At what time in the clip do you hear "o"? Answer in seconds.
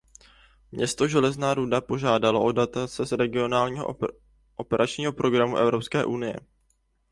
2.43-2.51